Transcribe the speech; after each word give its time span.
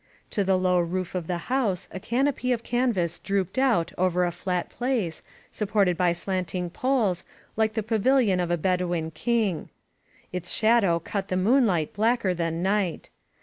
To 0.31 0.43
the 0.43 0.57
low 0.57 0.79
roof 0.79 1.13
of 1.13 1.27
the 1.27 1.37
house 1.45 1.87
a 1.91 1.99
canopy 1.99 2.51
of 2.51 2.63
canvas 2.63 3.19
drooped 3.19 3.59
out 3.59 3.93
over 3.99 4.25
a 4.25 4.31
flat 4.31 4.67
place, 4.71 5.21
supported 5.51 5.95
by 5.95 6.11
slanting 6.11 6.71
poles, 6.71 7.23
like 7.55 7.73
the 7.73 7.83
pavilion 7.83 8.39
of 8.39 8.49
a 8.49 8.57
Bedouin 8.57 9.11
king. 9.11 9.69
Its 10.33 10.49
shad 10.51 10.83
ow 10.83 10.97
cut 10.97 11.27
the 11.27 11.37
moonlight 11.37 11.93
blacker 11.93 12.33
than 12.33 12.63
night. 12.63 13.11